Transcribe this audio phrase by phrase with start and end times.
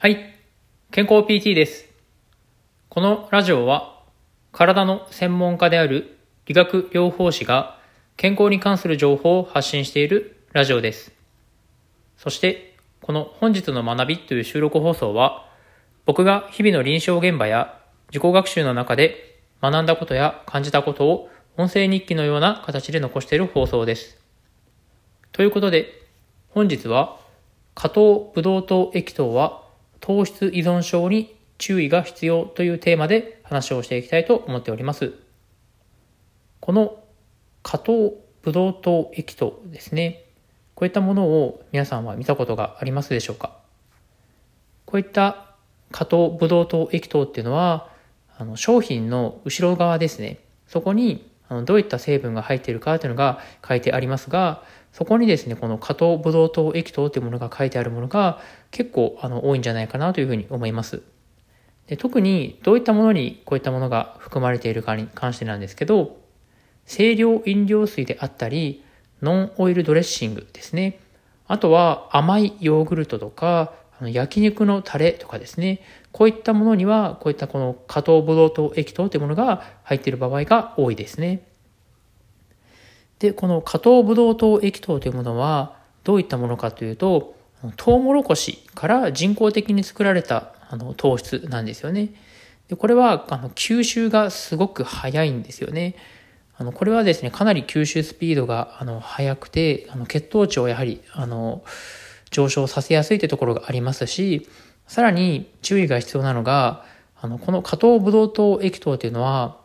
[0.00, 0.32] はい。
[0.92, 1.88] 健康 PT です。
[2.88, 4.04] このラジオは、
[4.52, 7.80] 体の専門家である理学療法士が
[8.16, 11.10] 健康に関する情報を発信しているラジオです。
[12.16, 15.48] そして、この本日の学びという収録放送は、
[16.06, 17.80] 僕が日々の臨床現場や
[18.10, 24.16] 自己学習の中で学んだことや感じたことを音声日記のような形で残している放送です。
[25.32, 25.90] ということで、
[26.50, 27.18] 本日は、
[27.74, 29.66] 加糖ブドウ糖液糖は
[30.08, 35.12] 糖質依存症に注意が必要というテーマで話をしていきたいと思っております。
[36.60, 37.04] この
[37.62, 40.24] 加糖ブドウ糖液糖ですね。
[40.74, 43.58] こういったものを皆さんは見たことがありますでしょうか？
[44.86, 45.44] こういった
[45.92, 47.90] 加糖ブドウ糖液糖っていうのは、
[48.38, 50.38] あの商品の後ろ側ですね。
[50.68, 54.62] そこにあのどういった成分が入っているかというのが書いてありますが、
[54.92, 61.02] そこにですね、この加糖ブドウ糖液糖というものが書いてあるものが結構あの多いんじゃないかなというふうに思います。
[61.86, 66.18] で特にどういったものにこういったものが含まれているかに関してなんですけど、
[66.86, 68.84] 清涼飲料水であったり、
[69.22, 71.00] ノンオイルドレッシングですね。
[71.46, 75.80] あとは甘いヨーグルトとか、あの焼肉のタレとかですね。
[76.12, 81.47] こういったものには、こういったこの加糖ブドウ糖液糖というものが入っている場合が多いですね。
[83.18, 87.34] で、この加糖ブドウ糖液糖というものはどういったものかというと、
[87.76, 92.10] トウモロコシから人工的に作られたあの糖質なんですよね。
[92.68, 95.96] でこれはあの吸収がすごく早いんですよね。
[96.56, 101.62] あのこれはですね、かなり吸収スピードがあの速くて、あの血糖値をやはりあの
[102.30, 104.48] 上昇させやすいというところがありますし、
[104.86, 106.84] さらに注意が必要なのが、
[107.20, 109.58] あのこの加糖ブドウ糖液糖というのは、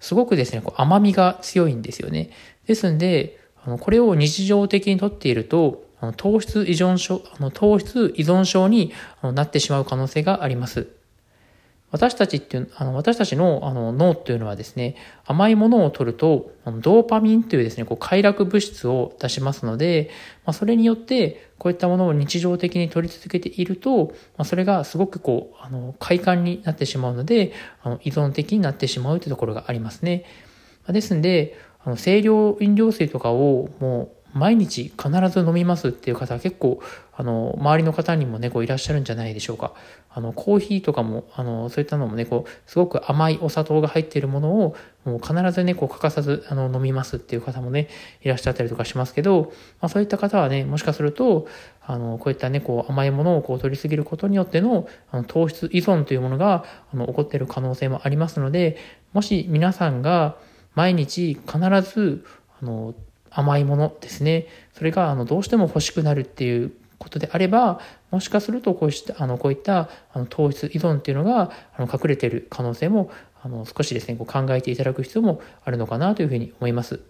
[0.00, 2.30] すごくですね、こう甘みが強いんですよね。
[2.66, 10.88] ですんで、あのこれを日常的にとっていると、あの糖質依存症、あの糖質依存症になってしまう可能性があります。
[11.96, 20.10] 私たちっていう、あの私たちのあの脳っていうのはですね、甘いものを取ると、ドーパミンというですね、こう快楽物質を出しますので、
[20.44, 30.24] まあ、それによって、こういったものを日常的に取り続けていると、まあ、それがすごくこう、あの、快感になってしまうので、あの依存的になってしまうというところがありますね。
[30.88, 36.80] ですんで、あの清涼飲料水とかをもう毎日必ず飲みますっていう方は結構、
[37.14, 39.72] あの、周りの方にもね、こういらっしゃるんじゃないでしょうか。
[40.10, 44.76] あの、コーヒーとかも、あの、そういったのもね、こう、すごく甘いお砂糖が入っているものを、
[45.06, 47.88] もう必ずね、こう、欠かさず、あの、飲みますっていう方もね、
[48.20, 51.46] いらっしゃったりとかしますけど、まあそういった方はね、もしかすると、
[51.80, 58.76] あの、こういったね、こう、甘いものをこう、取りすぎることによっての、あの、糖質依存というものが、あの、起こっている可能性もありますので、
[59.14, 60.36] もし皆さんが
[60.74, 62.24] 毎日必ず、
[62.60, 62.94] あの、
[63.30, 64.46] 甘いものですね。
[64.74, 73.10] それが、あの、どうしても欲しくなるっていうことであれば、もしかするとこうした、あの、こういった、あの、糖質依存っていうのが、あの、隠れている可能性も、
[73.42, 77.00] あの、少しですね、こう考えていただく必要もあるのかなというふうに思います。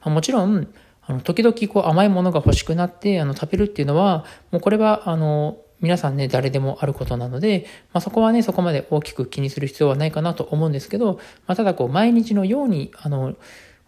[0.00, 0.68] まあ、もちろん、
[1.06, 11.14] あの、時々こう甘いものが欲しくなって、あの、食べるっていうのは、もうこれは、あの、皆さんね、誰でもあることなので、まあ、そこはね、そこまで大きく気にする必要はないかなと思うんですけど、
[11.46, 13.36] まあ、ただこう、毎日のように、あの、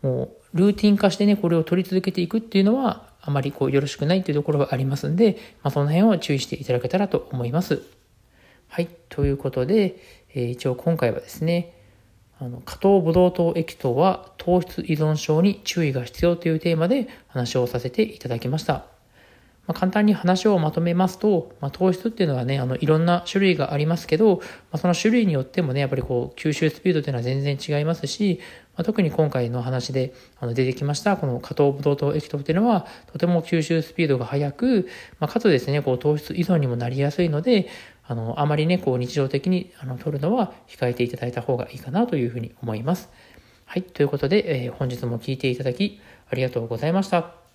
[0.03, 7.83] もう、ルーティン化してね、これを取り続けていくっていうのは、あまりこう、よろしくないっていうところがありますんで、まあ、その辺を注意していただけたらと思います。
[8.69, 8.89] はい。
[9.09, 9.97] ということで、
[10.35, 11.75] えー、一応今回はですね、
[12.41, 18.85] あの、加糖ブドウ糖液糖は糖質依存症に注意が必要というテーマで話をさせていただきました。
[19.69, 24.43] まあ、簡単に話をまとめますと、まあ、糖質っていうのはね、あの、いろんな種類がありますけど、ま
[24.73, 28.41] あ、その種類によってもね、やっぱりこう、吸収スピードっていうのは全然違いますし、
[28.79, 37.69] まあ、特に今回の話であの出てきました、この加糖ブドウ糖液糖っていうのは、とても吸収スピードが速く、まあ、かつですね、こう、糖質依存にもなりやすいので、
[38.07, 43.11] あの、あまりね、こう、日常的にあの取るのは控えていただいた方がいいかなというふうに思います。
[43.67, 43.83] はい。
[43.83, 46.01] ということで、えー、本日も聴いていただき、
[46.31, 47.48] ありがとうございました。